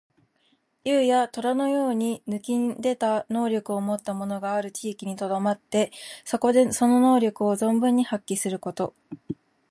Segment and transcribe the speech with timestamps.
[0.83, 5.91] 竜や、とらのように抜きんでた能力をもった者がある地域にとどまって、
[6.25, 8.95] そこでその能力を存分に発揮すること。